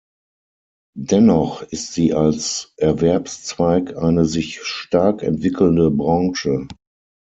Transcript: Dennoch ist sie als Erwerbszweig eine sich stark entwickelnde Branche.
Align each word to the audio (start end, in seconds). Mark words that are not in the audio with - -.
Dennoch 0.97 1.61
ist 1.61 1.93
sie 1.93 2.11
als 2.15 2.73
Erwerbszweig 2.77 3.95
eine 3.97 4.25
sich 4.25 4.59
stark 4.63 5.21
entwickelnde 5.21 5.91
Branche. 5.91 6.67